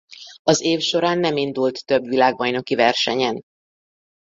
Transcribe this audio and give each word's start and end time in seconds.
Az 0.43 0.61
év 0.63 0.79
során 0.79 1.19
nem 1.19 1.37
indult 1.37 1.85
több 1.85 2.03
világbajnoki 2.07 2.75
versenyen. 2.75 3.41